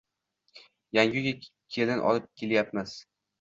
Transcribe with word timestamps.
Yangi 0.95 1.19
uyga 1.19 1.33
kelin 1.75 1.99
olib 2.13 2.25
kelayapmiz 2.43 2.97